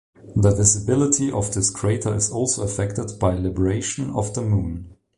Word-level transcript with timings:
The 0.35 0.49
visibility 0.55 1.31
of 1.31 1.53
this 1.53 1.69
crater 1.69 2.15
is 2.15 2.31
also 2.31 2.63
affected 2.63 3.19
by 3.19 3.35
libration 3.35 4.09
of 4.09 4.33
the 4.33 4.41
Moon. 4.41 4.97